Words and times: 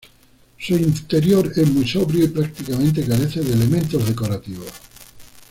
Su 0.57 0.73
interior 0.73 1.51
es 1.55 1.71
muy 1.71 1.87
sobrio 1.87 2.25
y 2.25 2.29
prácticamente 2.29 3.05
carece 3.05 3.41
de 3.41 3.53
elementos 3.53 4.03
decorativos. 4.07 4.69